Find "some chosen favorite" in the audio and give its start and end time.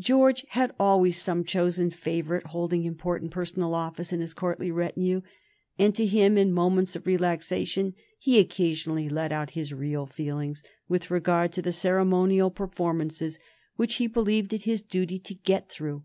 1.22-2.46